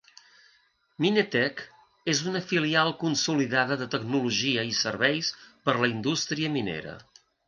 [1.03, 1.59] Minetec
[2.13, 5.29] és una filial consolidada de tecnologia i serveis
[5.69, 6.95] per a la indústria minera.